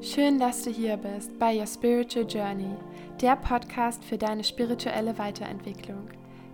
[0.00, 2.70] Schön, dass du hier bist bei Your Spiritual Journey,
[3.20, 6.08] der Podcast für deine spirituelle Weiterentwicklung.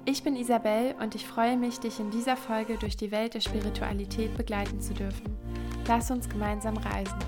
[0.07, 3.41] Ich bin Isabel und ich freue mich, dich in dieser Folge durch die Welt der
[3.41, 5.37] Spiritualität begleiten zu dürfen.
[5.87, 7.19] Lass uns gemeinsam reisen.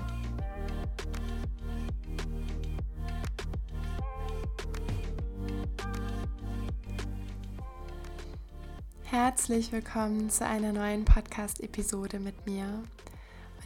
[9.03, 12.83] Herzlich willkommen zu einer neuen Podcast-Episode mit mir.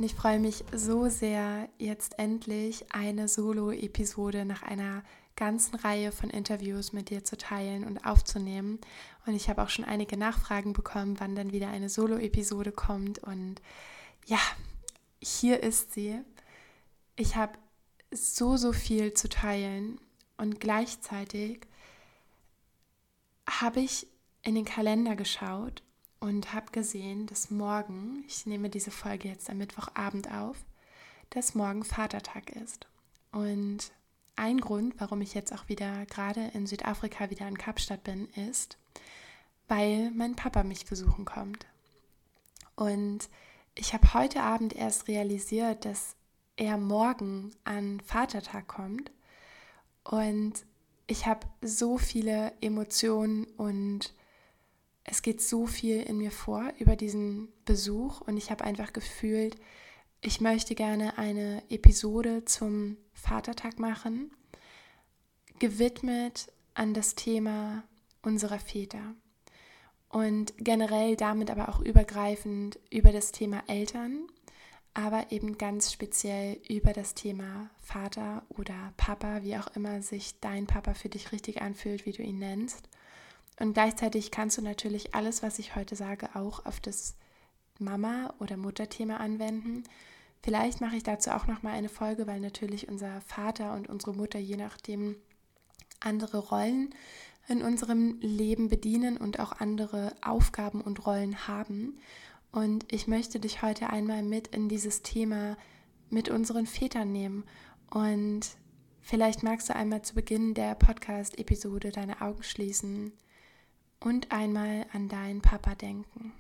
[0.02, 5.04] Und ich freue mich so sehr, jetzt endlich eine Solo-Episode nach einer
[5.36, 8.80] ganzen Reihe von Interviews mit dir zu teilen und aufzunehmen.
[9.28, 13.20] Und ich habe auch schon einige Nachfragen bekommen, wann dann wieder eine Solo-Episode kommt.
[13.20, 13.62] Und
[14.26, 14.40] ja,
[15.22, 16.20] hier ist sie.
[17.16, 17.54] Ich habe
[18.10, 20.02] so, so viel zu teilen
[20.36, 21.68] und gleichzeitig
[23.48, 24.08] habe ich
[24.42, 25.84] in den Kalender geschaut
[26.22, 30.56] und habe gesehen, dass morgen, ich nehme diese Folge jetzt am Mittwochabend auf,
[31.32, 32.88] dass morgen Vatertag ist.
[33.32, 33.92] Und
[34.36, 38.78] ein Grund, warum ich jetzt auch wieder gerade in Südafrika wieder in Kapstadt bin, ist,
[39.68, 41.66] weil mein Papa mich besuchen kommt.
[42.76, 43.28] Und
[43.74, 46.16] ich habe heute Abend erst realisiert, dass
[46.56, 49.12] er morgen an Vatertag kommt.
[50.04, 50.66] Und
[51.08, 54.14] ich habe so viele Emotionen und
[55.04, 59.58] es geht so viel in mir vor über diesen Besuch und ich habe einfach gefühlt,
[60.22, 64.32] ich möchte gerne eine Episode zum Vatertag machen,
[65.60, 67.84] gewidmet an das Thema
[68.22, 69.16] unserer Väter
[70.10, 74.28] und generell damit aber auch übergreifend über das Thema Eltern,
[74.94, 80.68] aber eben ganz speziell über das Thema Vater oder Papa, wie auch immer sich dein
[80.68, 82.90] Papa für dich richtig anfühlt, wie du ihn nennst.
[83.62, 87.16] Und gleichzeitig kannst du natürlich alles, was ich heute sage, auch auf das
[87.78, 89.84] Mama- oder Mutterthema anwenden.
[90.42, 94.16] Vielleicht mache ich dazu auch noch mal eine Folge, weil natürlich unser Vater und unsere
[94.16, 95.16] Mutter je nachdem
[96.00, 96.96] andere Rollen
[97.48, 102.00] in unserem Leben bedienen und auch andere Aufgaben und Rollen haben.
[102.52, 105.56] Und ich möchte dich heute einmal mit in dieses Thema
[106.10, 107.44] mit unseren Vätern nehmen.
[107.92, 108.42] Und
[109.02, 113.14] vielleicht magst du einmal zu Beginn der Podcast-Episode deine Augen schließen
[114.02, 116.34] und einmal an deinen Papa denken.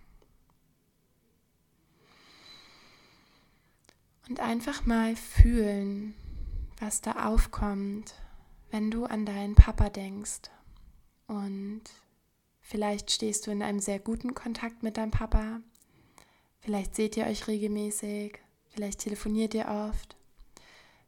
[4.27, 6.13] Und einfach mal fühlen,
[6.79, 8.15] was da aufkommt,
[8.71, 10.49] wenn du an deinen Papa denkst.
[11.27, 11.83] Und
[12.61, 15.61] vielleicht stehst du in einem sehr guten Kontakt mit deinem Papa.
[16.59, 18.39] Vielleicht seht ihr euch regelmäßig.
[18.69, 20.15] Vielleicht telefoniert ihr oft.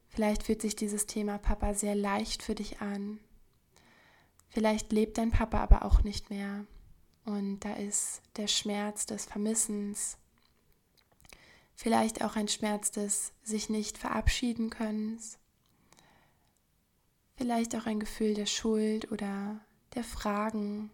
[0.10, 3.20] Vielleicht fühlt sich dieses Thema Papa sehr leicht für dich an.
[4.54, 6.68] Vielleicht lebt dein Papa aber auch nicht mehr
[7.26, 10.16] und da ist der Schmerz des Vermissens,
[11.74, 15.40] vielleicht auch ein Schmerz des sich nicht verabschieden Könnens,
[17.36, 19.60] vielleicht auch ein Gefühl der Schuld oder
[19.96, 20.92] der Fragen.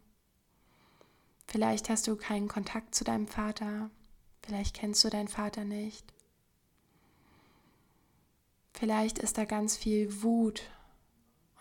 [1.45, 3.89] Vielleicht hast du keinen Kontakt zu deinem Vater,
[4.41, 6.13] vielleicht kennst du deinen Vater nicht.
[8.71, 10.61] Vielleicht ist da ganz viel Wut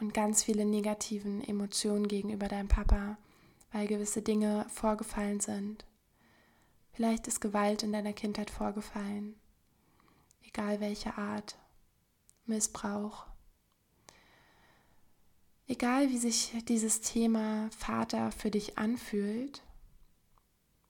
[0.01, 3.19] und ganz viele negativen Emotionen gegenüber deinem Papa,
[3.73, 5.85] weil gewisse Dinge vorgefallen sind.
[6.93, 9.35] Vielleicht ist Gewalt in deiner Kindheit vorgefallen,
[10.47, 11.59] egal welche Art,
[12.47, 13.27] Missbrauch.
[15.67, 19.63] Egal wie sich dieses Thema Vater für dich anfühlt,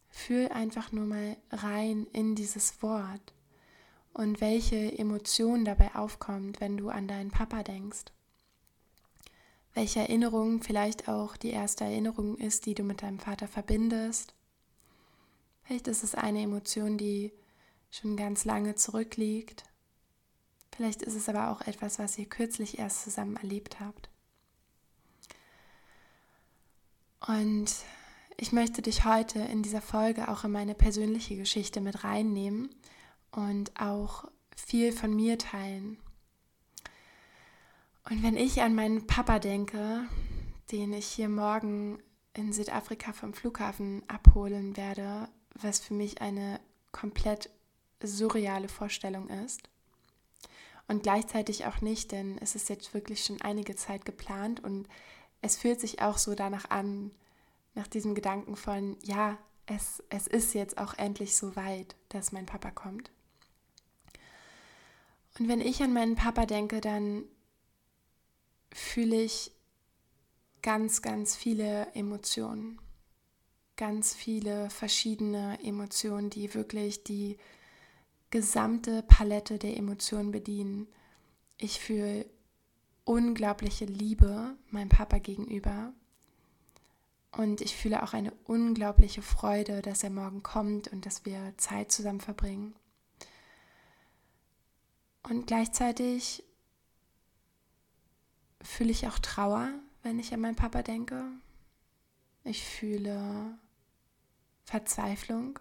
[0.08, 3.34] fühl einfach nur mal rein in dieses Wort
[4.12, 8.12] und welche Emotion dabei aufkommt, wenn du an deinen Papa denkst
[9.78, 14.34] welche Erinnerung vielleicht auch die erste Erinnerung ist, die du mit deinem Vater verbindest.
[15.62, 17.32] Vielleicht ist es eine Emotion, die
[17.88, 19.62] schon ganz lange zurückliegt.
[20.74, 24.10] Vielleicht ist es aber auch etwas, was ihr kürzlich erst zusammen erlebt habt.
[27.24, 27.72] Und
[28.36, 32.74] ich möchte dich heute in dieser Folge auch in meine persönliche Geschichte mit reinnehmen
[33.30, 34.24] und auch
[34.56, 35.98] viel von mir teilen.
[38.10, 40.06] Und wenn ich an meinen Papa denke,
[40.72, 41.98] den ich hier morgen
[42.32, 46.58] in Südafrika vom Flughafen abholen werde, was für mich eine
[46.90, 47.50] komplett
[48.02, 49.68] surreale Vorstellung ist.
[50.86, 54.88] Und gleichzeitig auch nicht, denn es ist jetzt wirklich schon einige Zeit geplant und
[55.42, 57.10] es fühlt sich auch so danach an,
[57.74, 62.46] nach diesem Gedanken von, ja, es, es ist jetzt auch endlich so weit, dass mein
[62.46, 63.10] Papa kommt.
[65.38, 67.24] Und wenn ich an meinen Papa denke, dann
[68.72, 69.52] fühle ich
[70.62, 72.80] ganz, ganz viele Emotionen.
[73.76, 77.38] Ganz viele verschiedene Emotionen, die wirklich die
[78.30, 80.88] gesamte Palette der Emotionen bedienen.
[81.56, 82.26] Ich fühle
[83.04, 85.92] unglaubliche Liebe meinem Papa gegenüber.
[87.30, 91.92] Und ich fühle auch eine unglaubliche Freude, dass er morgen kommt und dass wir Zeit
[91.92, 92.74] zusammen verbringen.
[95.22, 96.42] Und gleichzeitig
[98.62, 99.70] fühle ich auch Trauer,
[100.02, 101.24] wenn ich an meinen Papa denke.
[102.44, 103.58] Ich fühle
[104.64, 105.58] Verzweiflung.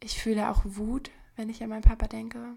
[0.00, 2.56] Ich fühle auch Wut, wenn ich an meinen Papa denke.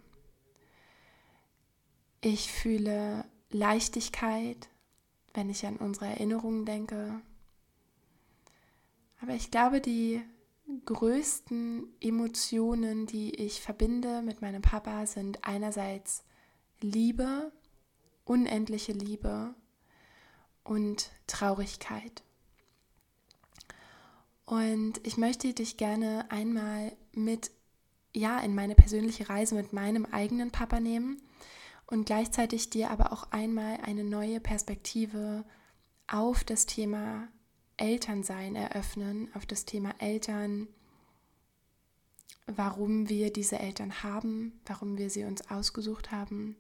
[2.21, 4.69] Ich fühle Leichtigkeit,
[5.33, 7.21] wenn ich an unsere Erinnerungen denke.
[9.21, 10.21] Aber ich glaube, die
[10.85, 16.23] größten Emotionen, die ich verbinde mit meinem Papa, sind einerseits
[16.81, 17.51] Liebe,
[18.25, 19.53] unendliche Liebe
[20.63, 22.23] und Traurigkeit.
[24.45, 27.51] Und ich möchte dich gerne einmal mit,
[28.13, 31.21] ja, in meine persönliche Reise mit meinem eigenen Papa nehmen
[31.87, 35.45] und gleichzeitig dir aber auch einmal eine neue Perspektive
[36.07, 37.27] auf das Thema
[37.77, 40.67] Elternsein eröffnen, auf das Thema Eltern,
[42.45, 46.57] warum wir diese Eltern haben, warum wir sie uns ausgesucht haben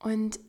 [0.00, 0.40] und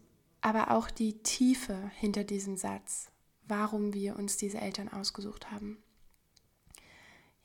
[0.42, 3.12] aber auch die Tiefe hinter diesem Satz,
[3.48, 5.78] warum wir uns diese Eltern ausgesucht haben.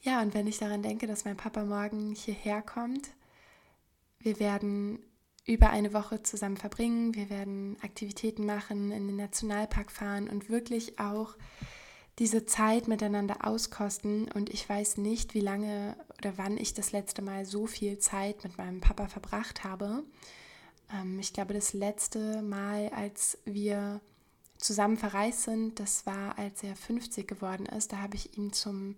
[0.00, 3.10] Ja, und wenn ich daran denke, dass mein Papa morgen hierher kommt,
[4.20, 5.00] wir werden
[5.46, 7.14] über eine Woche zusammen verbringen.
[7.14, 11.36] Wir werden Aktivitäten machen, in den Nationalpark fahren und wirklich auch
[12.18, 14.30] diese Zeit miteinander auskosten.
[14.32, 18.42] Und ich weiß nicht, wie lange oder wann ich das letzte Mal so viel Zeit
[18.42, 20.02] mit meinem Papa verbracht habe.
[20.92, 24.00] Ähm, ich glaube, das letzte Mal, als wir
[24.58, 27.92] zusammen verreist sind, das war, als er 50 geworden ist.
[27.92, 28.96] Da habe ich ihm zum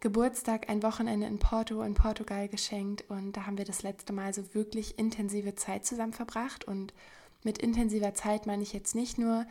[0.00, 4.34] Geburtstag ein Wochenende in Porto in Portugal geschenkt und da haben wir das letzte Mal
[4.34, 6.92] so wirklich intensive Zeit zusammen verbracht und
[7.42, 9.46] mit intensiver Zeit meine ich jetzt nicht nur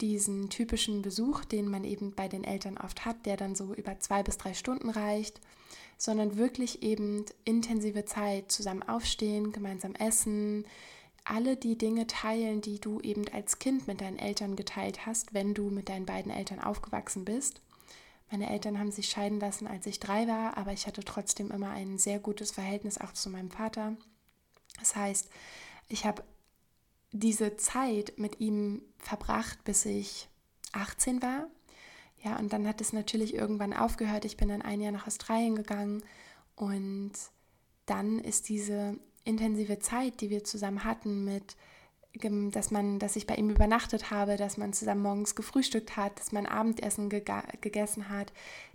[0.00, 3.98] diesen typischen Besuch, den man eben bei den Eltern oft hat, der dann so über
[3.98, 5.40] zwei bis drei Stunden reicht,
[5.96, 10.66] sondern wirklich eben intensive Zeit zusammen aufstehen, gemeinsam essen,
[11.24, 15.54] alle die Dinge teilen, die du eben als Kind mit deinen Eltern geteilt hast, wenn
[15.54, 17.62] du mit deinen beiden Eltern aufgewachsen bist.
[18.30, 21.70] Meine Eltern haben sich scheiden lassen, als ich drei war, aber ich hatte trotzdem immer
[21.70, 23.96] ein sehr gutes Verhältnis auch zu meinem Vater.
[24.78, 25.30] Das heißt,
[25.88, 26.24] ich habe
[27.12, 30.28] diese Zeit mit ihm verbracht, bis ich
[30.72, 31.46] 18 war.
[32.22, 34.24] Ja, und dann hat es natürlich irgendwann aufgehört.
[34.24, 36.02] Ich bin dann ein Jahr nach Australien gegangen
[36.56, 37.12] und
[37.86, 41.56] dann ist diese intensive Zeit, die wir zusammen hatten mit
[42.22, 46.30] dass man, dass ich bei ihm übernachtet habe, dass man zusammen morgens gefrühstückt hat, dass
[46.30, 48.32] man Abendessen gegessen hat.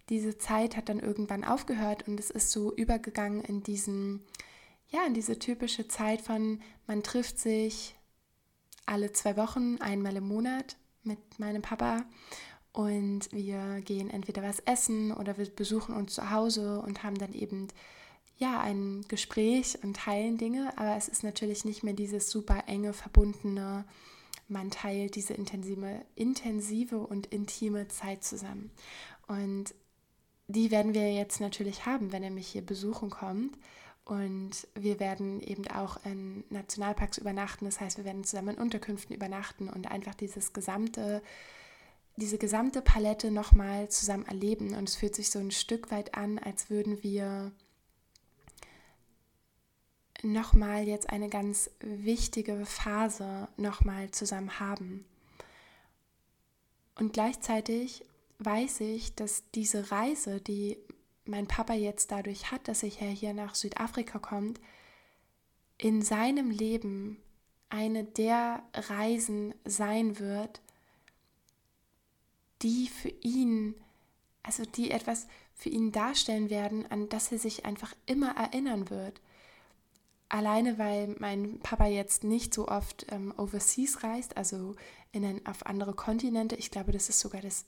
[0.10, 4.26] Diese Zeit hat dann irgendwann aufgehört und es ist so übergegangen in diesen,
[4.90, 7.96] ja, in diese typische Zeit von man trifft sich
[8.86, 12.06] alle zwei Wochen, einmal im Monat mit meinem Papa
[12.74, 17.34] und wir gehen entweder was essen oder wir besuchen uns zu Hause und haben dann
[17.34, 17.68] eben
[18.40, 22.94] ja, ein Gespräch und teilen Dinge, aber es ist natürlich nicht mehr dieses super enge,
[22.94, 23.86] verbundene,
[24.48, 28.72] man teilt diese intensive, intensive und intime Zeit zusammen.
[29.28, 29.76] Und
[30.48, 33.56] die werden wir jetzt natürlich haben, wenn er mich hier besuchen kommt.
[34.06, 37.66] Und wir werden eben auch in Nationalparks übernachten.
[37.66, 41.22] Das heißt, wir werden zusammen in Unterkünften übernachten und einfach dieses gesamte,
[42.16, 44.74] diese gesamte Palette nochmal zusammen erleben.
[44.74, 47.52] Und es fühlt sich so ein Stück weit an, als würden wir
[50.24, 55.06] nochmal jetzt eine ganz wichtige Phase nochmal zusammen haben.
[56.96, 58.04] Und gleichzeitig
[58.40, 60.78] weiß ich, dass diese Reise, die
[61.26, 64.60] mein Papa jetzt dadurch hat, dass er hier nach Südafrika kommt,
[65.78, 67.18] in seinem Leben
[67.70, 70.62] eine der Reisen sein wird,
[72.62, 73.76] die für ihn,
[74.44, 79.22] also die etwas für ihn darstellen werden, an das er sich einfach immer erinnern wird.
[80.30, 84.76] Alleine weil mein Papa jetzt nicht so oft ähm, overseas reist, also
[85.12, 86.56] in ein, auf andere Kontinente.
[86.56, 87.66] Ich glaube, das ist sogar das,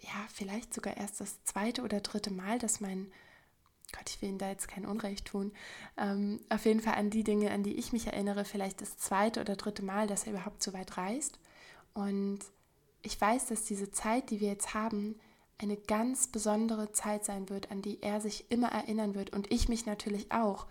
[0.00, 3.10] ja, vielleicht sogar erst das zweite oder dritte Mal, dass mein,
[3.92, 5.52] Gott, ich will ihm da jetzt kein Unrecht tun,
[5.98, 9.40] ähm, auf jeden Fall an die Dinge, an die ich mich erinnere, vielleicht das zweite
[9.40, 11.40] oder dritte Mal, dass er überhaupt so weit reist.
[11.92, 12.38] Und
[13.02, 15.18] ich weiß, dass diese Zeit, die wir jetzt haben,
[15.58, 19.68] eine ganz besondere Zeit sein wird, an die er sich immer erinnern wird und ich
[19.68, 20.66] mich natürlich auch.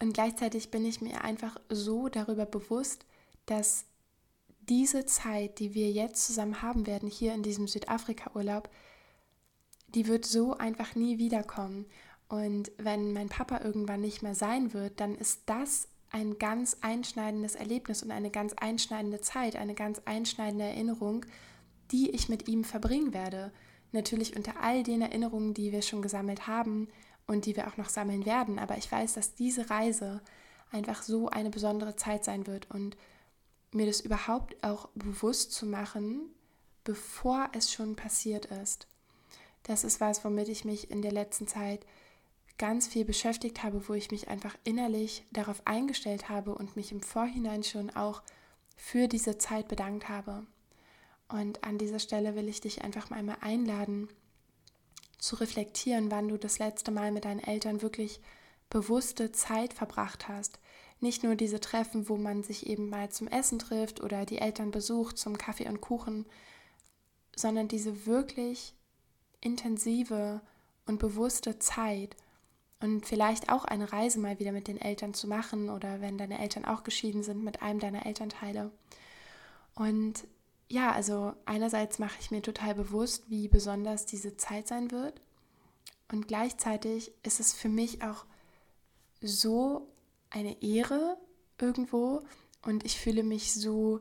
[0.00, 3.04] Und gleichzeitig bin ich mir einfach so darüber bewusst,
[3.46, 3.84] dass
[4.60, 8.68] diese Zeit, die wir jetzt zusammen haben werden, hier in diesem Südafrika-Urlaub,
[9.88, 11.86] die wird so einfach nie wiederkommen.
[12.28, 17.54] Und wenn mein Papa irgendwann nicht mehr sein wird, dann ist das ein ganz einschneidendes
[17.54, 21.24] Erlebnis und eine ganz einschneidende Zeit, eine ganz einschneidende Erinnerung,
[21.90, 23.52] die ich mit ihm verbringen werde.
[23.92, 26.88] Natürlich unter all den Erinnerungen, die wir schon gesammelt haben
[27.28, 28.58] und die wir auch noch sammeln werden.
[28.58, 30.20] Aber ich weiß, dass diese Reise
[30.72, 32.96] einfach so eine besondere Zeit sein wird und
[33.70, 36.22] mir das überhaupt auch bewusst zu machen,
[36.82, 38.88] bevor es schon passiert ist.
[39.62, 41.84] Das ist was, womit ich mich in der letzten Zeit
[42.56, 47.02] ganz viel beschäftigt habe, wo ich mich einfach innerlich darauf eingestellt habe und mich im
[47.02, 48.22] Vorhinein schon auch
[48.74, 50.46] für diese Zeit bedankt habe.
[51.28, 54.08] Und an dieser Stelle will ich dich einfach mal einmal einladen,
[55.18, 58.20] zu reflektieren, wann du das letzte Mal mit deinen Eltern wirklich
[58.70, 60.58] bewusste Zeit verbracht hast.
[61.00, 64.70] Nicht nur diese Treffen, wo man sich eben mal zum Essen trifft oder die Eltern
[64.70, 66.26] besucht zum Kaffee und Kuchen,
[67.36, 68.74] sondern diese wirklich
[69.40, 70.40] intensive
[70.86, 72.16] und bewusste Zeit,
[72.80, 76.38] und vielleicht auch eine Reise mal wieder mit den Eltern zu machen oder wenn deine
[76.38, 78.70] Eltern auch geschieden sind mit einem deiner Elternteile.
[79.74, 80.24] Und
[80.68, 85.20] ja, also einerseits mache ich mir total bewusst, wie besonders diese Zeit sein wird.
[86.10, 88.24] Und gleichzeitig ist es für mich auch
[89.20, 89.88] so
[90.30, 91.18] eine Ehre
[91.60, 92.22] irgendwo
[92.62, 94.00] und ich fühle mich so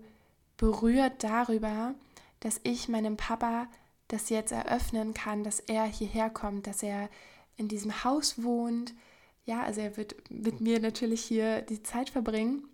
[0.58, 1.96] berührt darüber,
[2.40, 3.68] dass ich meinem Papa
[4.08, 7.10] das jetzt eröffnen kann, dass er hierher kommt, dass er
[7.56, 8.94] in diesem Haus wohnt.
[9.46, 12.68] Ja, also er wird mit mir natürlich hier die Zeit verbringen.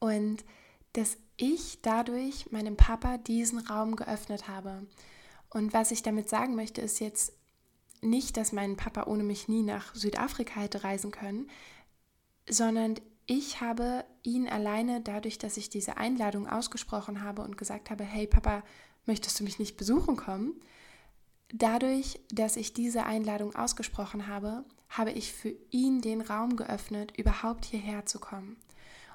[0.00, 0.44] Und
[0.92, 4.86] dass ich dadurch meinem Papa diesen Raum geöffnet habe.
[5.50, 7.32] Und was ich damit sagen möchte, ist jetzt
[8.02, 11.48] nicht, dass mein Papa ohne mich nie nach Südafrika hätte reisen können,
[12.48, 18.04] sondern ich habe ihn alleine dadurch, dass ich diese Einladung ausgesprochen habe und gesagt habe,
[18.04, 18.62] hey Papa,
[19.06, 20.60] möchtest du mich nicht besuchen kommen?
[21.48, 27.64] Dadurch, dass ich diese Einladung ausgesprochen habe, habe ich für ihn den Raum geöffnet, überhaupt
[27.64, 28.56] hierher zu kommen.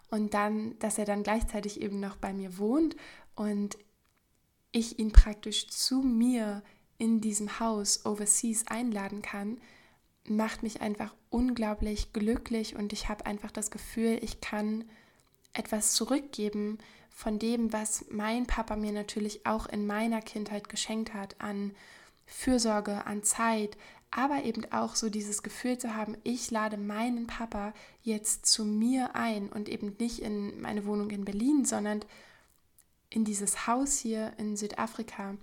[0.10, 2.96] Und dann, dass er dann gleichzeitig eben noch bei mir wohnt
[3.36, 3.78] und
[4.72, 6.64] ich ihn praktisch zu mir
[6.98, 9.60] in diesem Haus overseas einladen kann,
[10.28, 14.86] macht mich einfach unglaublich glücklich und ich habe einfach das Gefühl, ich kann
[15.54, 16.78] etwas zurückgeben
[17.10, 21.76] von dem, was mein Papa mir natürlich auch in meiner Kindheit geschenkt hat an
[22.26, 23.78] Fürsorge, an Zeit,
[24.12, 29.16] aber eben auch so dieses Gefühl zu haben, ich lade meinen Papa jetzt zu mir
[29.16, 32.04] ein und eben nicht in meine Wohnung in Berlin, sondern
[33.10, 35.36] in dieses Haus hier in Südafrika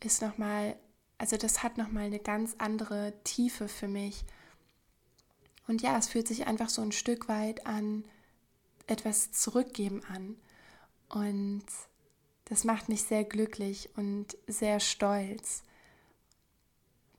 [0.00, 0.76] ist nochmal,
[1.18, 4.24] also das hat nochmal eine ganz andere Tiefe für mich.
[5.66, 8.04] Und ja, es fühlt sich einfach so ein Stück weit an
[8.86, 10.36] etwas zurückgeben an.
[11.08, 11.64] Und
[12.46, 15.62] das macht mich sehr glücklich und sehr stolz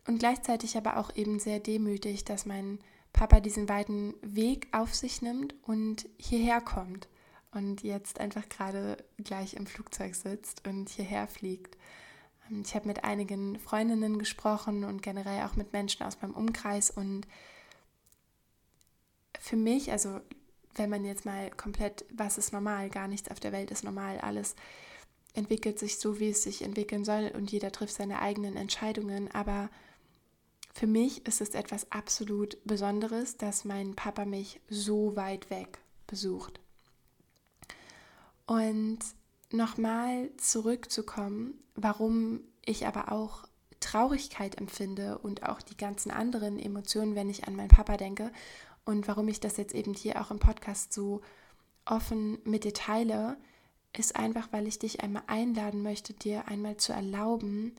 [0.07, 2.79] und gleichzeitig aber auch eben sehr demütig, dass mein
[3.13, 7.07] Papa diesen weiten Weg auf sich nimmt und hierher kommt
[7.51, 11.77] und jetzt einfach gerade gleich im Flugzeug sitzt und hierher fliegt.
[12.49, 16.89] Ähm, ich habe mit einigen Freundinnen gesprochen und generell auch mit Menschen aus meinem Umkreis
[16.89, 17.27] und
[19.39, 20.21] für mich, also
[20.75, 24.19] wenn man jetzt mal komplett, was ist normal, gar nichts auf der Welt ist normal,
[24.19, 24.55] alles
[25.33, 29.69] entwickelt sich so, wie es sich entwickeln soll und jeder trifft seine eigenen Entscheidungen, aber
[30.73, 36.59] für mich ist es etwas absolut Besonderes, dass mein Papa mich so weit weg besucht.
[38.45, 38.99] Und
[39.51, 43.45] nochmal zurückzukommen, warum ich aber auch
[43.79, 48.31] Traurigkeit empfinde und auch die ganzen anderen Emotionen, wenn ich an meinen Papa denke
[48.85, 51.21] und warum ich das jetzt eben hier auch im Podcast so
[51.85, 53.37] offen mit dir teile,
[53.97, 57.75] ist einfach, weil ich dich einmal einladen möchte, dir einmal zu erlauben,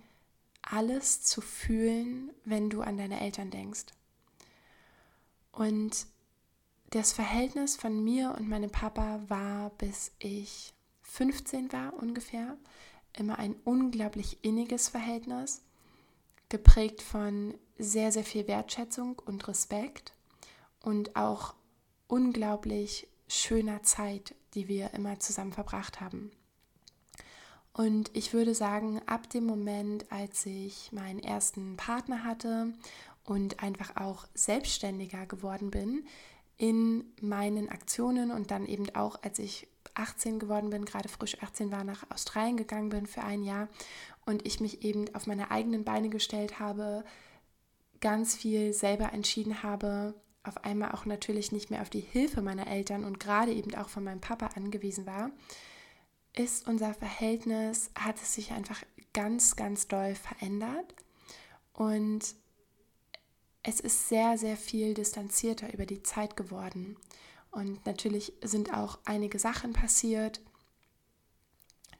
[0.62, 3.86] alles zu fühlen, wenn du an deine Eltern denkst.
[5.50, 6.06] Und
[6.90, 12.56] das Verhältnis von mir und meinem Papa war, bis ich 15 war ungefähr,
[13.16, 15.62] immer ein unglaublich inniges Verhältnis,
[16.48, 20.14] geprägt von sehr, sehr viel Wertschätzung und Respekt
[20.80, 21.54] und auch
[22.08, 26.30] unglaublich schöner Zeit, die wir immer zusammen verbracht haben.
[27.72, 32.72] Und ich würde sagen, ab dem Moment, als ich meinen ersten Partner hatte
[33.24, 36.06] und einfach auch selbstständiger geworden bin
[36.58, 41.72] in meinen Aktionen und dann eben auch, als ich 18 geworden bin, gerade frisch 18
[41.72, 43.68] war, nach Australien gegangen bin für ein Jahr
[44.26, 47.04] und ich mich eben auf meine eigenen Beine gestellt habe,
[48.00, 50.14] ganz viel selber entschieden habe,
[50.44, 53.88] auf einmal auch natürlich nicht mehr auf die Hilfe meiner Eltern und gerade eben auch
[53.88, 55.30] von meinem Papa angewiesen war,
[56.34, 60.94] ist unser Verhältnis, hat es sich einfach ganz, ganz doll verändert.
[61.72, 62.34] Und
[63.62, 66.96] es ist sehr, sehr viel distanzierter über die Zeit geworden.
[67.50, 70.40] Und natürlich sind auch einige Sachen passiert,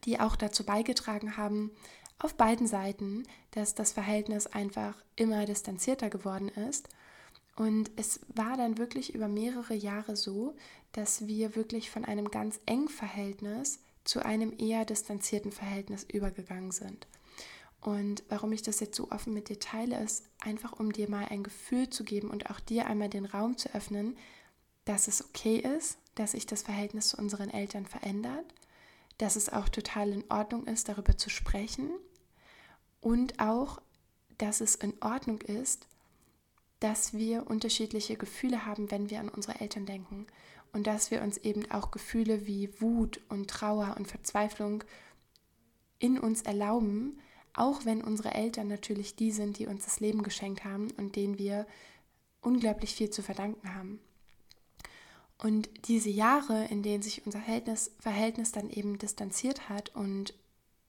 [0.04, 1.70] die auch dazu beigetragen haben,
[2.18, 6.88] auf beiden Seiten, dass das Verhältnis einfach immer distanzierter geworden ist.
[7.56, 10.54] Und es war dann wirklich über mehrere Jahre so,
[10.92, 17.06] dass wir wirklich von einem ganz engen Verhältnis zu einem eher distanzierten Verhältnis übergegangen sind.
[17.80, 21.26] Und warum ich das jetzt so offen mit dir teile, ist einfach, um dir mal
[21.26, 24.16] ein Gefühl zu geben und auch dir einmal den Raum zu öffnen,
[24.84, 28.44] dass es okay ist, dass sich das Verhältnis zu unseren Eltern verändert,
[29.18, 31.90] dass es auch total in Ordnung ist, darüber zu sprechen
[33.00, 33.80] und auch,
[34.38, 35.86] dass es in Ordnung ist,
[36.78, 40.26] dass wir unterschiedliche Gefühle haben, wenn wir an unsere Eltern denken
[40.72, 44.84] und dass wir uns eben auch Gefühle wie Wut und Trauer und Verzweiflung
[45.98, 47.18] in uns erlauben,
[47.54, 51.38] auch wenn unsere Eltern natürlich die sind, die uns das Leben geschenkt haben und denen
[51.38, 51.66] wir
[52.40, 54.00] unglaublich viel zu verdanken haben.
[55.38, 60.34] Und diese Jahre, in denen sich unser Verhältnis, Verhältnis dann eben distanziert hat und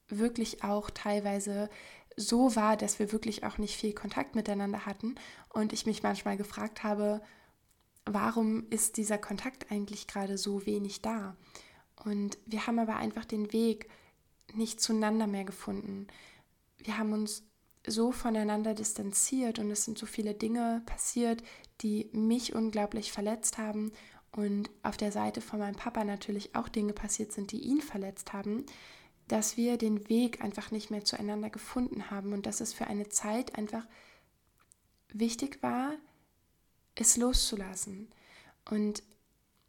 [0.08, 1.68] wirklich auch teilweise
[2.16, 5.16] so war, dass wir wirklich auch nicht viel Kontakt miteinander hatten
[5.48, 7.20] und ich mich manchmal gefragt habe,
[8.06, 11.36] warum ist dieser Kontakt eigentlich gerade so wenig da?
[12.04, 13.88] Und wir haben aber einfach den Weg
[14.52, 16.06] nicht zueinander mehr gefunden.
[16.78, 17.44] Wir haben uns
[17.86, 21.42] so voneinander distanziert und es sind so viele Dinge passiert,
[21.80, 23.92] die mich unglaublich verletzt haben
[24.32, 28.32] und auf der Seite von meinem Papa natürlich auch Dinge passiert sind, die ihn verletzt
[28.32, 28.64] haben,
[29.28, 33.08] dass wir den Weg einfach nicht mehr zueinander gefunden haben und dass es für eine
[33.08, 33.86] Zeit einfach
[35.12, 35.92] wichtig war,
[36.94, 38.08] es loszulassen.
[38.70, 39.02] Und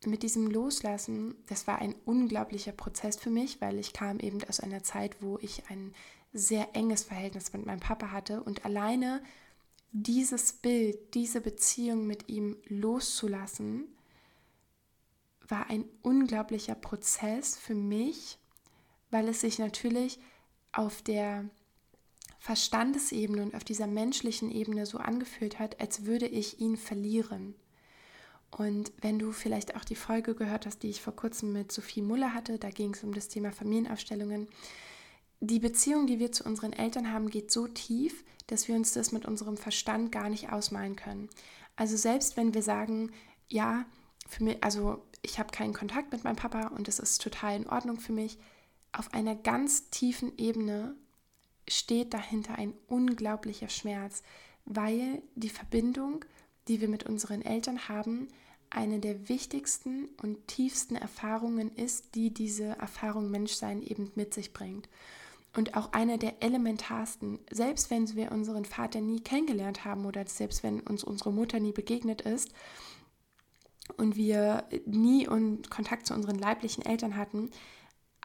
[0.05, 4.59] mit diesem Loslassen, das war ein unglaublicher Prozess für mich, weil ich kam eben aus
[4.59, 5.93] einer Zeit, wo ich ein
[6.33, 9.23] sehr enges Verhältnis mit meinem Papa hatte und alleine
[9.91, 13.85] dieses Bild, diese Beziehung mit ihm loszulassen,
[15.47, 18.37] war ein unglaublicher Prozess für mich,
[19.11, 20.19] weil es sich natürlich
[20.73, 21.45] auf der
[22.45, 27.55] Verstandesebene und auf dieser menschlichen Ebene so angefühlt hat, als würde ich ihn verlieren.
[28.51, 32.03] Und wenn du vielleicht auch die Folge gehört hast, die ich vor kurzem mit Sophie
[32.03, 34.47] Muller hatte, da ging es um das Thema Familienaufstellungen.
[35.39, 39.11] Die Beziehung, die wir zu unseren Eltern haben, geht so tief, dass wir uns das
[39.11, 41.29] mit unserem Verstand gar nicht ausmalen können.
[41.75, 43.09] Also selbst wenn wir sagen,
[43.49, 43.87] ja,
[44.27, 47.67] für mich, also ich habe keinen Kontakt mit meinem Papa und es ist total in
[47.67, 48.37] Ordnung für mich,
[48.91, 50.95] auf einer ganz tiefen Ebene
[51.67, 54.23] steht dahinter ein unglaublicher Schmerz,
[54.65, 56.25] weil die Verbindung,
[56.67, 58.27] die wir mit unseren Eltern haben,
[58.69, 64.89] eine der wichtigsten und tiefsten Erfahrungen ist, die diese Erfahrung Menschsein eben mit sich bringt.
[65.55, 70.63] Und auch eine der elementarsten, selbst wenn wir unseren Vater nie kennengelernt haben oder selbst
[70.63, 72.51] wenn uns unsere Mutter nie begegnet ist,
[73.97, 75.25] und wir nie
[75.69, 77.51] Kontakt zu unseren leiblichen Eltern hatten,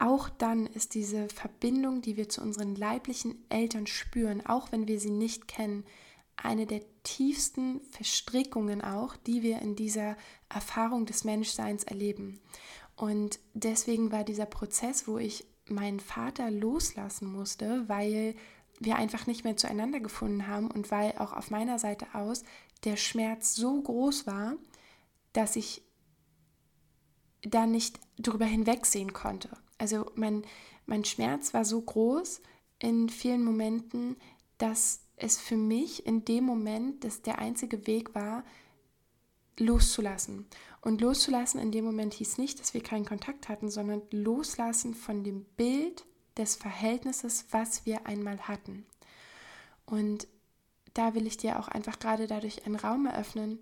[0.01, 4.99] auch dann ist diese Verbindung, die wir zu unseren leiblichen Eltern spüren, auch wenn wir
[4.99, 5.85] sie nicht kennen,
[6.35, 10.17] eine der tiefsten Verstrickungen auch, die wir in dieser
[10.49, 12.41] Erfahrung des Menschseins erleben.
[12.95, 18.35] Und deswegen war dieser Prozess, wo ich meinen Vater loslassen musste, weil
[18.79, 22.43] wir einfach nicht mehr zueinander gefunden haben und weil auch auf meiner Seite aus
[22.83, 24.55] der Schmerz so groß war,
[25.33, 25.83] dass ich
[27.43, 29.60] da nicht drüber hinwegsehen konnte.
[29.81, 30.43] Also mein,
[30.85, 32.41] mein Schmerz war so groß
[32.77, 34.15] in vielen Momenten,
[34.59, 38.43] dass es für mich in dem Moment dass der einzige Weg war,
[39.57, 40.45] loszulassen.
[40.81, 45.23] Und loszulassen in dem Moment hieß nicht, dass wir keinen Kontakt hatten, sondern loslassen von
[45.23, 46.05] dem Bild
[46.37, 48.85] des Verhältnisses, was wir einmal hatten.
[49.87, 50.27] Und
[50.93, 53.57] da will ich dir auch einfach gerade dadurch einen Raum eröffnen,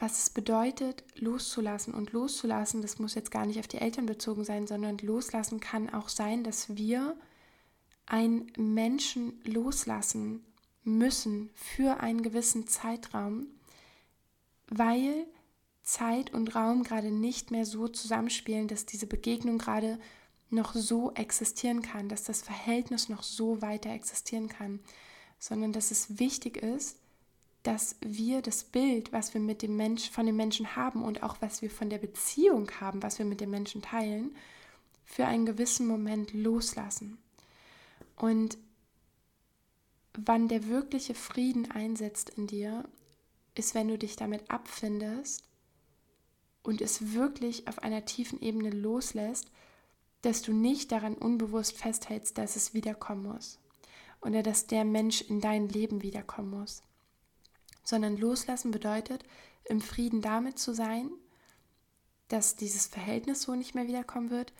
[0.00, 1.94] was es bedeutet, loszulassen.
[1.94, 5.90] Und loszulassen, das muss jetzt gar nicht auf die Eltern bezogen sein, sondern loslassen kann
[5.90, 7.16] auch sein, dass wir
[8.06, 10.44] einen Menschen loslassen
[10.82, 13.46] müssen für einen gewissen Zeitraum,
[14.68, 15.26] weil
[15.82, 19.98] Zeit und Raum gerade nicht mehr so zusammenspielen, dass diese Begegnung gerade
[20.48, 24.80] noch so existieren kann, dass das Verhältnis noch so weiter existieren kann,
[25.38, 26.98] sondern dass es wichtig ist,
[27.62, 31.36] dass wir das Bild, was wir mit dem Mensch, von dem Menschen haben und auch
[31.40, 34.34] was wir von der Beziehung haben, was wir mit dem Menschen teilen,
[35.04, 37.18] für einen gewissen Moment loslassen.
[38.16, 38.56] Und
[40.14, 42.88] wann der wirkliche Frieden einsetzt in dir,
[43.54, 45.44] ist, wenn du dich damit abfindest
[46.62, 49.50] und es wirklich auf einer tiefen Ebene loslässt,
[50.22, 53.58] dass du nicht daran unbewusst festhältst, dass es wiederkommen muss.
[54.22, 56.82] oder dass der Mensch in dein Leben wiederkommen muss.
[57.82, 59.24] Sondern loslassen bedeutet,
[59.64, 61.10] im Frieden damit zu sein,
[62.28, 64.52] dass dieses Verhältnis so nicht mehr wiederkommen wird,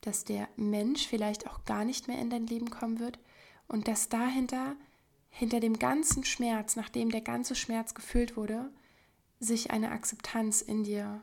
[0.00, 3.18] dass der Mensch vielleicht auch gar nicht mehr in dein Leben kommen wird
[3.66, 4.76] und dass dahinter,
[5.28, 8.70] hinter dem ganzen Schmerz, nachdem der ganze Schmerz gefüllt wurde,
[9.40, 11.20] sich eine Akzeptanz in dir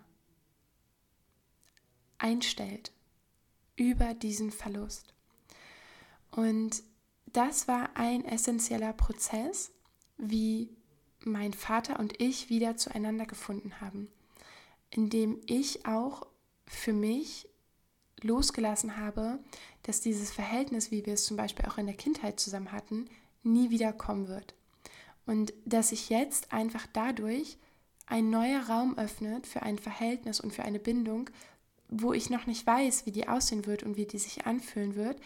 [2.17, 2.91] einstellt
[3.75, 5.13] über diesen Verlust.
[6.31, 6.83] Und
[7.27, 9.71] das war ein essentieller Prozess,
[10.17, 10.69] wie
[11.25, 14.09] mein Vater und ich wieder zueinander gefunden haben,
[14.89, 16.27] indem ich auch
[16.65, 17.47] für mich
[18.21, 19.39] losgelassen habe,
[19.83, 23.09] dass dieses Verhältnis, wie wir es zum Beispiel auch in der Kindheit zusammen hatten,
[23.43, 24.55] nie wieder kommen wird.
[25.25, 27.57] Und dass sich jetzt einfach dadurch
[28.07, 31.29] ein neuer Raum öffnet für ein Verhältnis und für eine Bindung,
[31.89, 35.19] wo ich noch nicht weiß, wie die aussehen wird und wie die sich anfühlen wird.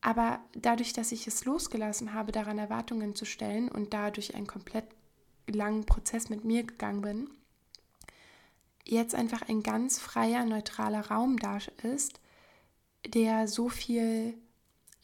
[0.00, 4.86] Aber dadurch, dass ich es losgelassen habe, daran Erwartungen zu stellen und dadurch einen komplett
[5.52, 7.30] langen Prozess mit mir gegangen bin,
[8.84, 12.20] jetzt einfach ein ganz freier, neutraler Raum da ist,
[13.06, 14.34] der so viel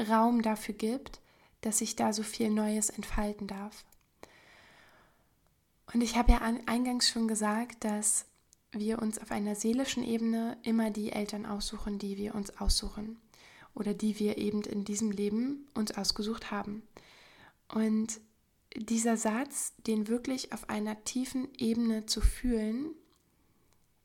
[0.09, 1.21] Raum dafür gibt,
[1.61, 3.85] dass sich da so viel Neues entfalten darf.
[5.93, 8.27] Und ich habe ja eingangs schon gesagt, dass
[8.73, 13.21] wir uns auf einer seelischen Ebene immer die Eltern aussuchen, die wir uns aussuchen
[13.75, 16.83] oder die wir eben in diesem Leben uns ausgesucht haben.
[17.69, 18.21] Und
[18.77, 22.91] dieser Satz, den wirklich auf einer tiefen Ebene zu fühlen,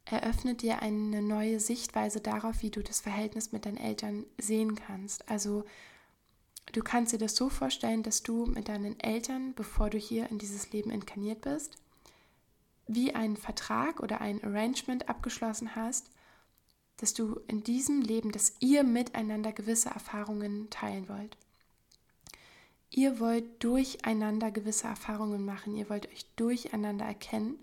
[0.06, 5.28] eröffnet dir eine neue Sichtweise darauf, wie du das Verhältnis mit deinen Eltern sehen kannst.
[5.30, 5.66] Also
[6.72, 10.40] du kannst dir das so vorstellen, dass du mit deinen Eltern, bevor du hier in
[10.40, 11.78] dieses Leben inkarniert bist,
[12.88, 16.10] wie einen Vertrag oder ein Arrangement abgeschlossen hast,
[16.98, 21.38] dass du in diesem Leben, dass ihr miteinander gewisse Erfahrungen teilen wollt.
[22.92, 27.60] Ihr wollt durcheinander gewisse Erfahrungen machen, ihr wollt euch durcheinander erkennen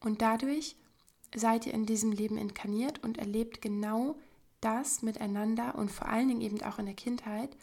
[0.00, 0.76] und dadurch
[1.34, 4.16] seid ihr in diesem Leben inkarniert und erlebt genau
[4.60, 7.56] das miteinander und vor allen Dingen eben auch in der Kindheit,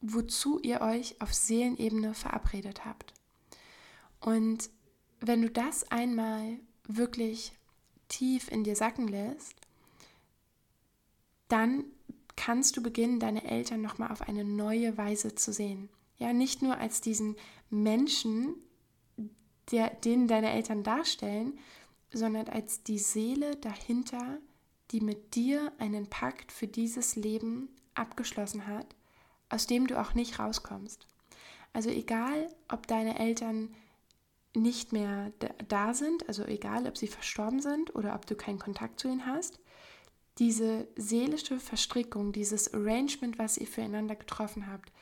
[0.00, 3.14] wozu ihr euch auf Seelenebene verabredet habt.
[4.20, 4.70] Und
[5.20, 7.52] wenn du das einmal wirklich
[8.08, 9.54] tief in dir sacken lässt,
[11.48, 11.84] dann
[12.34, 15.88] kannst du beginnen, deine Eltern nochmal auf eine neue Weise zu sehen.
[16.18, 17.36] Ja, nicht nur als diesen
[17.70, 18.54] Menschen,
[19.70, 21.58] der, den deine Eltern darstellen,
[22.12, 24.38] sondern als die Seele dahinter,
[24.90, 28.86] die mit dir einen Pakt für dieses Leben abgeschlossen hat,
[29.48, 31.06] aus dem du auch nicht rauskommst.
[31.72, 33.74] Also egal, ob deine Eltern
[34.54, 35.32] nicht mehr
[35.68, 39.26] da sind, also egal, ob sie verstorben sind oder ob du keinen Kontakt zu ihnen
[39.26, 39.58] hast,
[40.38, 44.92] diese seelische Verstrickung, dieses Arrangement, was ihr füreinander getroffen habt,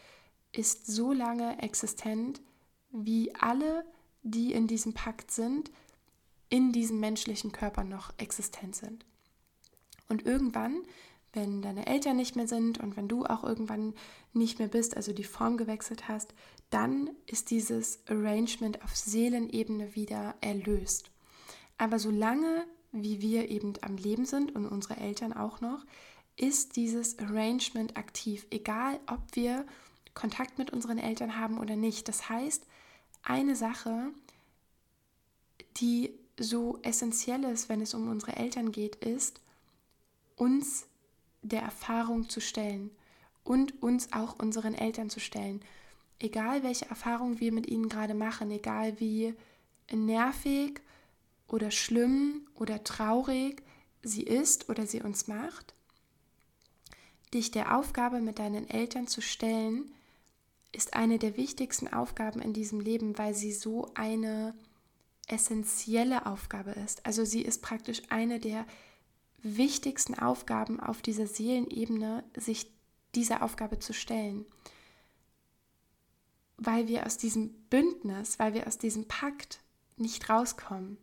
[0.57, 2.41] ist so lange existent,
[2.91, 3.85] wie alle,
[4.23, 5.71] die in diesem Pakt sind,
[6.49, 9.05] in diesem menschlichen Körper noch existent sind.
[10.09, 10.83] Und irgendwann,
[11.33, 13.95] wenn deine Eltern nicht mehr sind und wenn du auch irgendwann
[14.33, 16.35] nicht mehr bist, also die Form gewechselt hast,
[16.71, 21.11] dann ist dieses Arrangement auf Seelenebene wieder erlöst.
[21.77, 25.85] Aber solange wie wir eben am Leben sind und unsere Eltern auch noch,
[26.37, 29.67] ist dieses Arrangement aktiv, egal ob wir
[30.15, 32.09] Kontakt mit unseren Eltern haben oder nicht.
[32.09, 32.65] Das heißt,
[33.23, 34.13] eine Sache,
[35.77, 39.41] die so essentiell ist, wenn es um unsere Eltern geht, ist,
[40.37, 40.87] uns
[41.43, 42.91] der Erfahrung zu stellen
[43.45, 45.61] und uns auch unseren Eltern zu stellen.
[46.19, 49.35] Egal welche Erfahrung wir mit ihnen gerade machen, egal wie
[49.93, 50.81] nervig
[51.49, 53.63] oder schlimm oder traurig
[54.03, 55.75] sie ist oder sie uns macht,
[57.33, 59.93] dich der Aufgabe mit deinen Eltern zu stellen,
[60.75, 64.55] ist eine der wichtigsten Aufgaben in diesem Leben, weil sie so eine
[65.29, 67.05] essentielle Aufgabe ist.
[67.07, 68.67] Also sie ist praktisch eine der
[69.43, 72.71] wichtigsten Aufgaben auf dieser Seelenebene, sich
[73.15, 74.45] dieser Aufgabe zu stellen.
[76.57, 79.61] Weil wir aus diesem Bündnis, weil wir aus diesem Pakt
[79.97, 80.99] nicht rauskommen.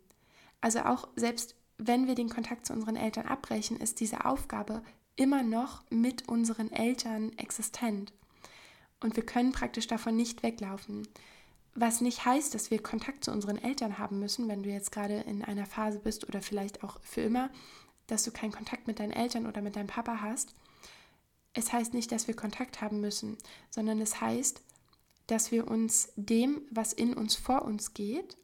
[0.60, 4.84] Also auch selbst wenn wir den Kontakt zu unseren Eltern abbrechen, ist diese Aufgabe
[5.15, 8.13] immer noch mit unseren Eltern existent.
[9.01, 11.07] Und wir können praktisch davon nicht weglaufen.
[11.73, 15.21] Was nicht heißt, dass wir Kontakt zu unseren Eltern haben müssen, wenn du jetzt gerade
[15.21, 17.49] in einer Phase bist oder vielleicht auch für immer,
[18.07, 20.53] dass du keinen Kontakt mit deinen Eltern oder mit deinem Papa hast.
[21.53, 23.37] Es heißt nicht, dass wir Kontakt haben müssen,
[23.69, 24.61] sondern es heißt,
[25.27, 28.37] dass wir uns dem, was in uns vor uns geht,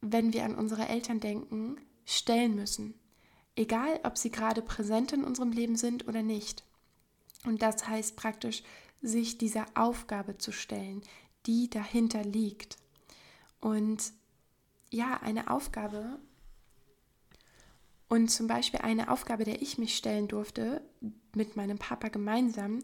[0.00, 2.94] wenn wir an unsere Eltern denken, stellen müssen.
[3.54, 6.64] Egal, ob sie gerade präsent in unserem Leben sind oder nicht.
[7.44, 8.62] Und das heißt praktisch,
[9.02, 11.02] sich dieser Aufgabe zu stellen,
[11.46, 12.76] die dahinter liegt.
[13.60, 14.12] Und
[14.90, 16.18] ja, eine Aufgabe
[18.08, 20.82] und zum Beispiel eine Aufgabe, der ich mich stellen durfte
[21.34, 22.80] mit meinem Papa gemeinsam,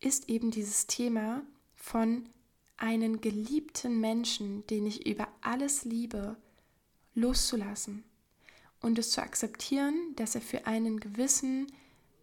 [0.00, 1.42] ist eben dieses Thema
[1.74, 2.28] von
[2.76, 6.36] einen geliebten Menschen, den ich über alles liebe,
[7.14, 8.02] loszulassen
[8.80, 11.68] und es zu akzeptieren, dass er für einen gewissen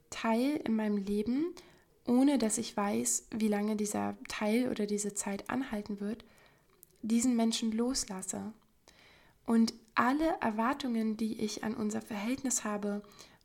[0.10, 1.54] Teil in meinem Leben,
[2.10, 6.26] ohne dass ich weiß, wie lange dieser Teil oder diese Zeit anhalten wird,
[7.04, 8.52] diesen Menschen loslasse.
[9.46, 13.04] Und alle Erwartungen, die ich an unser Verhältnis habe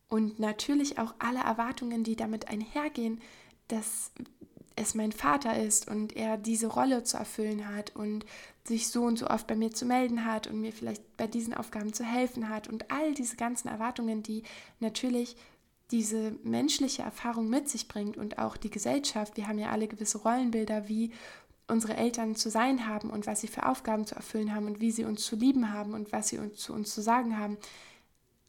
[0.09, 3.20] und natürlich auch alle Erwartungen, die damit einhergehen,
[3.68, 4.12] dass
[4.77, 8.24] es mein Vater ist und er diese Rolle zu erfüllen hat und
[8.64, 11.55] sich so und so oft bei mir zu melden hat und mir vielleicht bei diesen
[11.55, 14.42] Aufgaben zu helfen hat und all diese ganzen Erwartungen, die
[14.81, 15.37] natürlich
[15.94, 19.37] diese menschliche Erfahrung mit sich bringt und auch die Gesellschaft.
[19.37, 21.12] Wir haben ja alle gewisse Rollenbilder, wie
[21.68, 24.90] unsere Eltern zu sein haben und was sie für Aufgaben zu erfüllen haben und wie
[24.90, 27.59] sie uns zu lieben haben und was sie uns, zu uns zu sagen haben.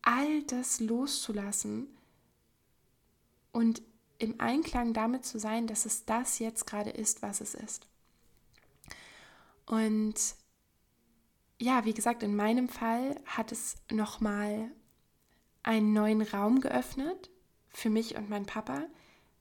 [0.02, 1.88] All das loszulassen
[3.52, 3.84] und
[4.18, 7.86] im Einklang damit zu sein, dass es das jetzt gerade ist, was es ist.
[9.68, 10.16] Und
[11.62, 14.72] ja, wie gesagt, in meinem Fall hat es nochmal
[15.62, 17.30] einen neuen Raum geöffnet
[17.76, 18.86] für mich und meinen Papa.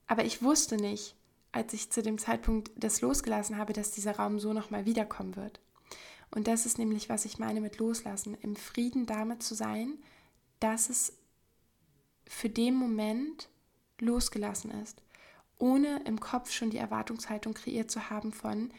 [0.07, 1.15] Aber ich wusste nicht,
[1.51, 5.59] als ich zu dem Zeitpunkt das losgelassen habe, dass dieser Raum so nochmal wiederkommen wird.
[6.31, 9.97] Und das ist nämlich, was ich meine mit loslassen, im Frieden damit zu sein,
[10.59, 11.13] dass es
[12.27, 13.47] für den Moment
[13.99, 15.01] losgelassen ist,
[15.57, 18.71] ohne im Kopf schon die Erwartungshaltung kreiert zu haben von,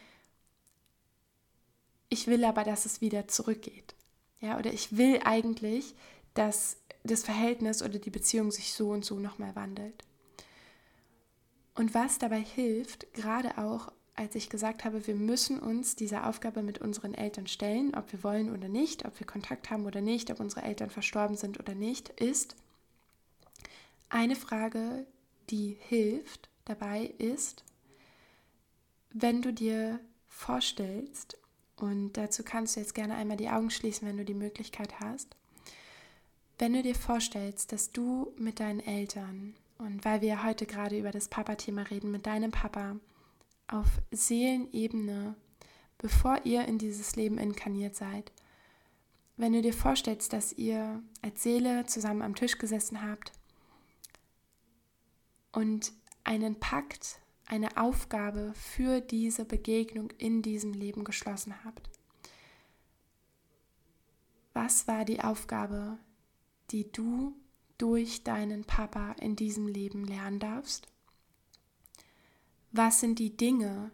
[2.09, 3.95] ich will aber, dass es wieder zurückgeht.
[4.41, 5.95] Ja, oder ich will eigentlich,
[6.35, 10.05] dass das Verhältnis oder die Beziehung sich so und so nochmal wandelt.
[11.75, 16.63] Und was dabei hilft, gerade auch als ich gesagt habe, wir müssen uns dieser Aufgabe
[16.63, 20.31] mit unseren Eltern stellen, ob wir wollen oder nicht, ob wir Kontakt haben oder nicht,
[20.31, 22.57] ob unsere Eltern verstorben sind oder nicht, ist
[24.09, 25.07] eine Frage,
[25.51, 27.63] die hilft dabei, ist,
[29.11, 31.39] wenn du dir vorstellst,
[31.79, 35.37] und dazu kannst du jetzt gerne einmal die Augen schließen, wenn du die Möglichkeit hast,
[36.59, 41.11] wenn du dir vorstellst, dass du mit deinen Eltern und weil wir heute gerade über
[41.11, 42.97] das Papa-Thema reden, mit deinem Papa
[43.69, 45.35] auf Seelenebene,
[45.99, 48.33] bevor ihr in dieses Leben inkarniert seid,
[49.37, 53.33] wenn du dir vorstellst, dass ihr als Seele zusammen am Tisch gesessen habt
[55.53, 55.93] und
[56.25, 61.91] einen Pakt, eine Aufgabe für diese Begegnung in diesem Leben geschlossen habt.
[64.55, 65.99] Was war die Aufgabe,
[66.71, 67.37] die du
[67.79, 70.89] durch deinen Papa in diesem Leben lernen darfst?
[72.73, 73.91] Was sind die Dinge,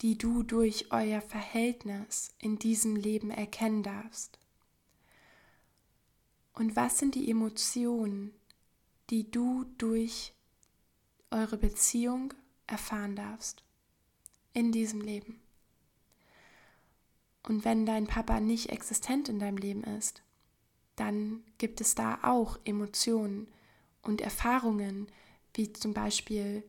[0.00, 4.38] die du durch euer Verhältnis in diesem Leben erkennen darfst?
[6.54, 8.32] Und was sind die Emotionen,
[9.10, 10.34] die du durch
[11.30, 12.34] eure Beziehung
[12.66, 13.62] erfahren darfst
[14.52, 15.40] in diesem Leben?
[17.42, 20.22] Und wenn dein Papa nicht existent in deinem Leben ist,
[20.96, 23.48] dann gibt es da auch Emotionen
[24.02, 25.06] und Erfahrungen,
[25.54, 26.62] wie zum Beispiel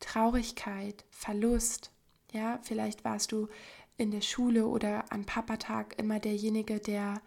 [0.00, 1.90] Traurigkeit, Verlust.
[2.32, 3.48] Ja, vielleicht warst du
[3.96, 7.20] in der Schule oder am Papatag immer derjenige, der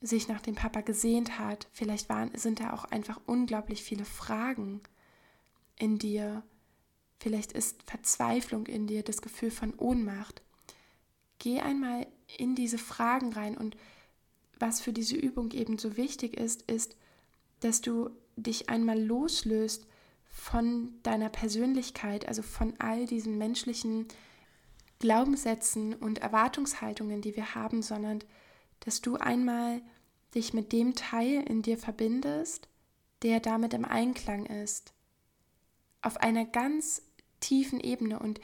[0.00, 1.66] sich nach dem Papa gesehnt hat.
[1.72, 4.82] Vielleicht waren, sind da auch einfach unglaublich viele Fragen
[5.76, 6.42] in dir.
[7.18, 10.42] Vielleicht ist Verzweiflung in dir, das Gefühl von Ohnmacht.
[11.38, 12.06] Geh einmal
[12.38, 13.76] in diese Fragen rein und
[14.58, 16.96] was für diese Übung eben so wichtig ist, ist,
[17.60, 19.86] dass du dich einmal loslöst
[20.26, 24.06] von deiner Persönlichkeit, also von all diesen menschlichen
[24.98, 28.20] Glaubenssätzen und Erwartungshaltungen, die wir haben, sondern
[28.80, 29.80] dass du einmal
[30.34, 32.68] dich mit dem Teil in dir verbindest,
[33.22, 34.92] der damit im Einklang ist.
[36.02, 37.02] Auf einer ganz
[37.40, 38.40] tiefen Ebene und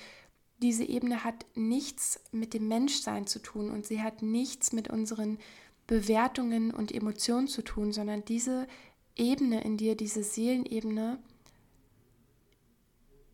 [0.62, 5.38] diese Ebene hat nichts mit dem Menschsein zu tun und sie hat nichts mit unseren
[5.90, 8.68] Bewertungen und Emotionen zu tun, sondern diese
[9.16, 11.18] Ebene in dir, diese Seelenebene,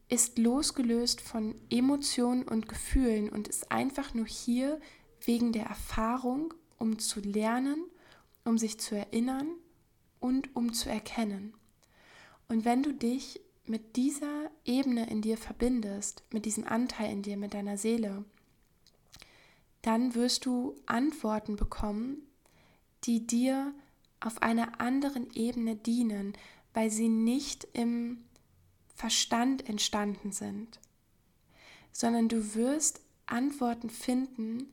[0.09, 4.81] ist losgelöst von Emotionen und Gefühlen und ist einfach nur hier
[5.23, 7.85] wegen der Erfahrung, um zu lernen,
[8.47, 9.49] um sich zu erinnern
[10.19, 11.53] und um zu erkennen.
[12.49, 17.37] Und wenn du dich mit dieser Ebene in dir verbindest, mit diesem Anteil in dir,
[17.37, 18.25] mit deiner Seele,
[19.83, 22.26] dann wirst du Antworten bekommen,
[23.07, 23.73] die dir
[24.21, 26.33] auf einer anderen Ebene dienen,
[26.75, 28.25] weil sie nicht im
[28.95, 30.81] Verstand entstanden sind,
[31.93, 34.73] sondern du wirst Antworten finden,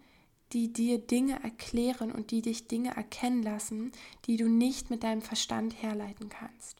[0.53, 3.91] die dir Dinge erklären und die dich Dinge erkennen lassen,
[4.25, 6.77] die du nicht mit deinem Verstand herleiten kannst.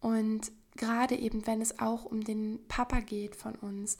[0.00, 3.98] Und gerade eben, wenn es auch um den Papa geht von uns,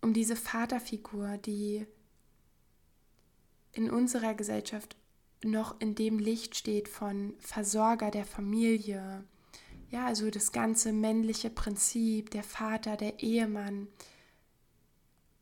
[0.00, 1.86] um diese Vaterfigur, die
[3.72, 4.96] in unserer Gesellschaft
[5.44, 9.24] noch in dem Licht steht von Versorger der Familie,
[9.90, 13.86] ja, also das ganze männliche Prinzip, der Vater, der Ehemann.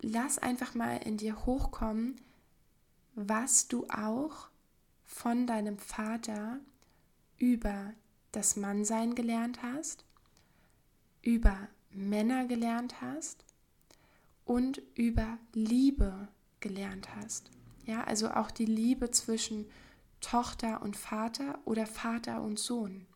[0.02, 2.20] Lass einfach mal in dir hochkommen,
[3.14, 4.48] was du auch
[5.04, 6.58] von deinem Vater
[7.38, 7.94] über
[8.32, 10.04] das Mannsein gelernt hast,
[11.22, 13.44] über Männer gelernt hast
[14.44, 16.28] und über Liebe
[16.60, 17.50] gelernt hast.
[17.84, 19.66] Ja, also auch die Liebe zwischen
[20.22, 23.06] Tochter und Vater oder Vater und Sohn.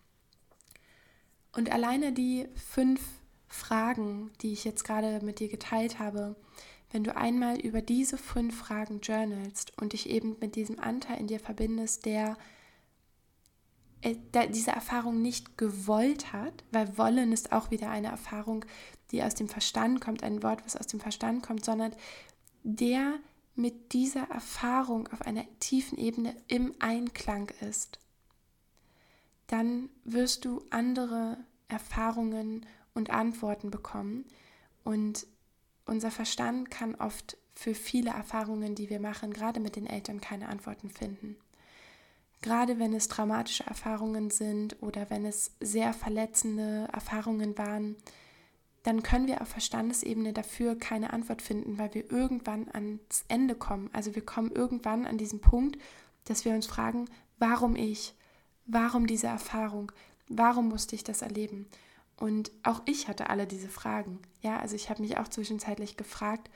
[1.52, 3.00] Und alleine die fünf
[3.48, 6.36] Fragen, die ich jetzt gerade mit dir geteilt habe,
[6.90, 11.26] wenn du einmal über diese fünf Fragen journalst und dich eben mit diesem Anteil in
[11.26, 12.36] dir verbindest, der,
[14.02, 18.64] äh, der diese Erfahrung nicht gewollt hat, weil wollen ist auch wieder eine Erfahrung,
[19.10, 21.92] die aus dem Verstand kommt, ein Wort, was aus dem Verstand kommt, sondern
[22.62, 23.14] der
[23.56, 27.98] mit dieser Erfahrung auf einer tiefen Ebene im Einklang ist
[29.46, 31.38] dann wirst du andere
[31.68, 34.24] Erfahrungen und Antworten bekommen.
[34.84, 35.26] Und
[35.84, 40.48] unser Verstand kann oft für viele Erfahrungen, die wir machen, gerade mit den Eltern, keine
[40.48, 41.36] Antworten finden.
[42.42, 47.96] Gerade wenn es traumatische Erfahrungen sind oder wenn es sehr verletzende Erfahrungen waren,
[48.86, 53.90] dann können wir auf Verstandesebene dafür keine Antwort finden, weil wir irgendwann ans Ende kommen.
[53.92, 55.76] Also wir kommen irgendwann an diesen Punkt,
[56.24, 57.06] dass wir uns fragen,
[57.38, 58.14] warum ich?
[58.64, 59.90] Warum diese Erfahrung?
[60.28, 61.66] Warum musste ich das erleben?
[62.16, 64.20] Und auch ich hatte alle diese Fragen.
[64.40, 66.48] Ja, also ich habe mich auch zwischenzeitlich gefragt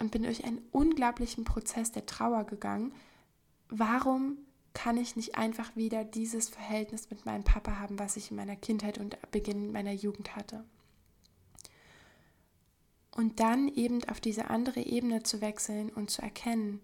[0.00, 2.92] und bin durch einen unglaublichen Prozess der Trauer gegangen.
[3.68, 4.38] Warum
[4.74, 8.56] kann ich nicht einfach wieder dieses Verhältnis mit meinem Papa haben, was ich in meiner
[8.56, 10.64] Kindheit und Beginn meiner Jugend hatte?
[13.20, 16.80] Und dann eben auf diese andere Ebene zu wechseln und zu erkennen,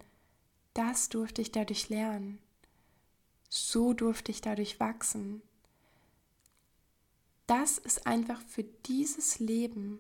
[0.75, 2.39] das durfte ich dadurch lernen.
[3.49, 5.41] So durfte ich dadurch wachsen.
[7.47, 9.99] Das ist einfach für dieses Leben,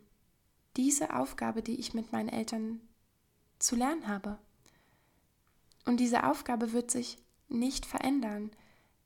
[0.76, 2.82] diese Aufgabe, die ich mit meinen Eltern
[3.58, 4.36] zu lernen habe.
[5.86, 7.16] Und diese Aufgabe wird sich
[7.48, 8.50] nicht verändern,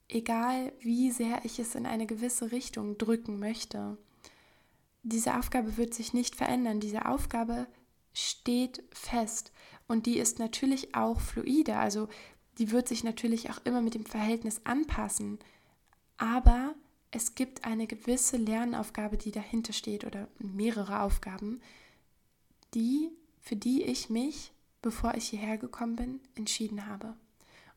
[0.09, 3.99] egal wie sehr ich es in eine gewisse Richtung drücken möchte.
[5.03, 6.81] Diese Aufgabe wird sich nicht verändern.
[6.81, 7.67] Diese Aufgabe
[8.13, 9.53] steht fest
[9.89, 11.77] und die ist natürlich auch fluide.
[11.77, 12.09] Also
[12.59, 15.39] die wird sich natürlich auch immer mit dem Verhältnis anpassen,
[16.19, 16.75] aber
[17.11, 21.61] es gibt eine gewisse Lernaufgabe, die dahinter steht oder mehrere Aufgaben,
[22.75, 23.11] die
[23.41, 27.17] für die ich mich, bevor ich hierher gekommen bin, entschieden habe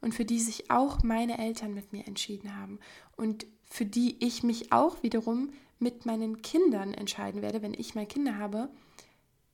[0.02, 2.80] und für die sich auch meine Eltern mit mir entschieden haben
[3.16, 5.52] und für die ich mich auch wiederum
[5.84, 8.70] mit meinen Kindern entscheiden werde, wenn ich mal Kinder habe,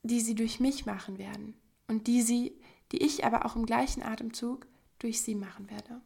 [0.03, 1.55] die sie durch mich machen werden
[1.87, 2.53] und die sie,
[2.91, 4.67] die ich aber auch im gleichen Atemzug
[4.99, 6.01] durch sie machen werde.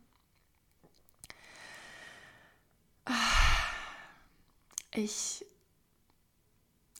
[4.95, 5.45] Ich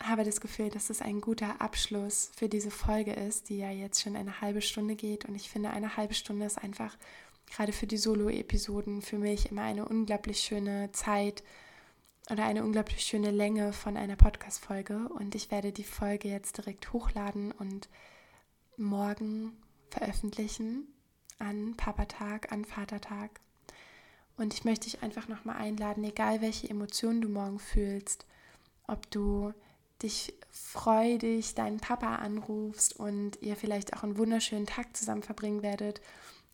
[0.02, 4.02] habe das Gefühl, dass es ein guter Abschluss für diese Folge ist, die ja jetzt
[4.02, 5.26] schon eine halbe Stunde geht.
[5.26, 6.98] Und ich finde, eine halbe Stunde ist einfach
[7.48, 11.44] gerade für die Solo-Episoden für mich immer eine unglaublich schöne Zeit
[12.32, 15.10] oder eine unglaublich schöne Länge von einer Podcast-Folge.
[15.10, 17.90] Und ich werde die Folge jetzt direkt hochladen und
[18.78, 19.58] morgen
[19.90, 20.88] veröffentlichen
[21.40, 23.42] an Papatag, an Vatertag.
[24.38, 28.26] Und ich möchte dich einfach nochmal einladen, egal welche Emotionen du morgen fühlst,
[28.88, 29.54] ob du
[30.02, 36.02] dich freudig deinen Papa anrufst und ihr vielleicht auch einen wunderschönen Tag zusammen verbringen werdet,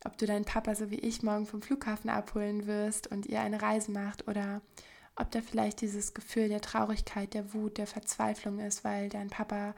[0.03, 3.62] ob du deinen Papa so wie ich morgen vom Flughafen abholen wirst und ihr eine
[3.62, 4.62] Reise macht oder
[5.19, 9.75] ob da vielleicht dieses Gefühl der Traurigkeit, der Wut, der Verzweiflung ist, weil dein Papa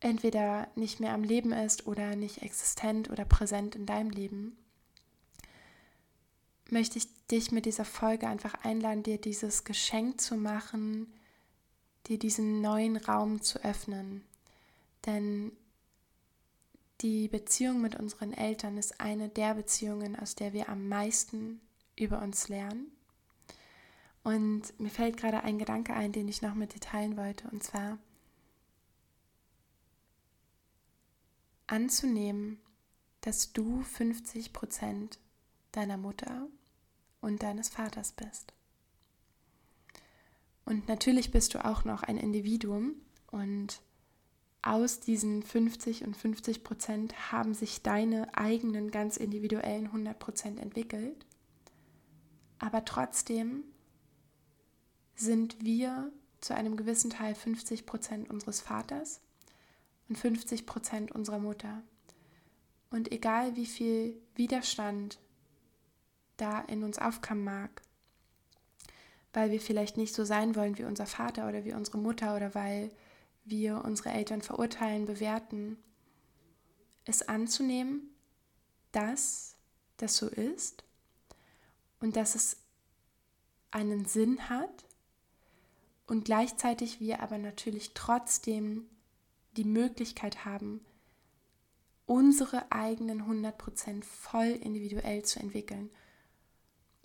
[0.00, 4.56] entweder nicht mehr am Leben ist oder nicht existent oder präsent in deinem Leben,
[6.70, 11.12] möchte ich dich mit dieser Folge einfach einladen, dir dieses Geschenk zu machen,
[12.06, 14.24] dir diesen neuen Raum zu öffnen.
[15.06, 15.52] Denn
[17.02, 21.60] die Beziehung mit unseren Eltern ist eine der Beziehungen, aus der wir am meisten
[21.96, 22.92] über uns lernen.
[24.22, 27.48] Und mir fällt gerade ein Gedanke ein, den ich noch mit dir teilen wollte.
[27.48, 27.98] Und zwar,
[31.66, 32.58] anzunehmen,
[33.20, 35.18] dass du 50 Prozent
[35.72, 36.48] deiner Mutter
[37.20, 38.52] und deines Vaters bist.
[40.64, 42.94] Und natürlich bist du auch noch ein Individuum
[43.30, 43.80] und
[44.62, 51.24] aus diesen 50 und 50 Prozent haben sich deine eigenen ganz individuellen 100 Prozent entwickelt.
[52.58, 53.64] Aber trotzdem
[55.20, 56.10] sind wir
[56.40, 59.20] zu einem gewissen Teil 50 Prozent unseres Vaters
[60.08, 61.82] und 50 Prozent unserer Mutter.
[62.90, 65.18] Und egal wie viel Widerstand
[66.38, 67.82] da in uns aufkommen mag,
[69.34, 72.54] weil wir vielleicht nicht so sein wollen wie unser Vater oder wie unsere Mutter oder
[72.54, 72.90] weil
[73.44, 75.76] wir unsere Eltern verurteilen, bewerten,
[77.04, 78.10] es anzunehmen,
[78.92, 79.54] dass
[79.98, 80.82] das so ist
[82.00, 82.56] und dass es
[83.70, 84.84] einen Sinn hat
[86.10, 88.90] und gleichzeitig wir aber natürlich trotzdem
[89.56, 90.84] die Möglichkeit haben,
[92.04, 95.88] unsere eigenen 100% voll individuell zu entwickeln.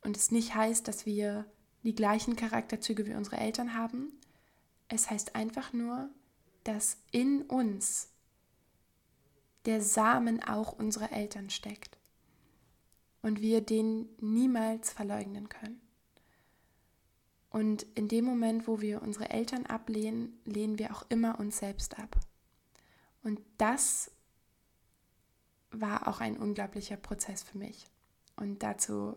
[0.02, 1.46] Und es nicht heißt, dass wir
[1.84, 4.12] die gleichen Charakterzüge wie unsere Eltern haben.
[4.88, 6.10] Es heißt einfach nur,
[6.64, 8.10] dass in uns
[9.66, 12.00] der Samen auch unserer Eltern steckt
[13.22, 15.85] und wir den niemals verleugnen können.
[17.56, 21.98] Und in dem Moment, wo wir unsere Eltern ablehnen, lehnen wir auch immer uns selbst
[21.98, 22.18] ab.
[23.24, 24.12] Und das
[25.72, 27.88] war auch ein unglaublicher Prozess für mich.
[28.36, 29.16] Und dazu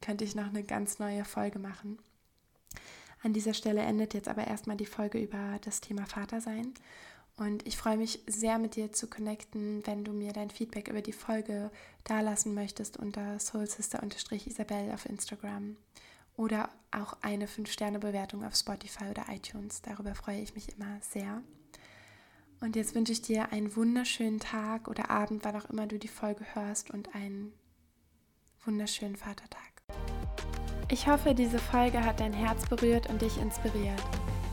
[0.00, 2.00] könnte ich noch eine ganz neue Folge machen.
[3.22, 6.74] An dieser Stelle endet jetzt aber erstmal die Folge über das Thema Vatersein.
[7.36, 11.00] Und ich freue mich sehr, mit dir zu connecten, wenn du mir dein Feedback über
[11.00, 11.70] die Folge
[12.02, 15.76] dalassen möchtest unter soulsister-isabel auf Instagram
[16.36, 19.82] oder auch eine 5-Sterne-Bewertung auf Spotify oder iTunes.
[19.82, 21.42] Darüber freue ich mich immer sehr.
[22.60, 26.08] Und jetzt wünsche ich dir einen wunderschönen Tag oder Abend, wann auch immer du die
[26.08, 27.52] Folge hörst und einen
[28.64, 29.72] wunderschönen Vatertag.
[30.88, 34.02] Ich hoffe, diese Folge hat dein Herz berührt und dich inspiriert.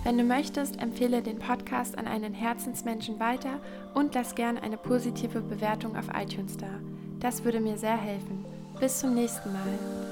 [0.03, 3.59] Wenn du möchtest, empfehle den Podcast an einen Herzensmenschen weiter
[3.93, 6.79] und lass gerne eine positive Bewertung auf iTunes da.
[7.19, 8.45] Das würde mir sehr helfen.
[8.79, 10.08] Bis zum nächsten Mal.